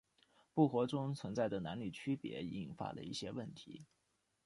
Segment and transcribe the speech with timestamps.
[0.55, 3.85] 部活中存在的男女区别已引发了一些问题。